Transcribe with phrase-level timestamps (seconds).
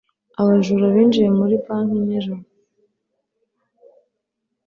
[0.41, 2.43] Abajura binjiye muri banki nijoro